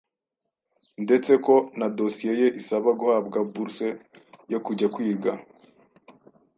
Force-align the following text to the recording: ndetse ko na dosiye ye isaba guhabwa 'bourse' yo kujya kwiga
ndetse 1.03 1.31
ko 1.45 1.55
na 1.79 1.87
dosiye 1.97 2.33
ye 2.41 2.47
isaba 2.59 2.89
guhabwa 2.99 3.39
'bourse' 3.49 3.91
yo 4.51 4.59
kujya 4.65 4.87
kwiga 4.95 5.31